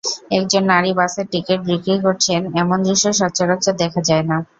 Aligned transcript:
একজন 0.37 0.63
নারী 0.71 0.91
বাসের 0.93 1.25
টিকিট 1.31 1.59
বিক্রি 1.69 1.95
করছেন, 2.05 2.41
এমন 2.61 2.77
দৃশ্য 2.85 3.05
সচরাচর 3.19 3.73
দেখা 3.81 4.01
যায় 4.09 4.25
না। 4.29 4.37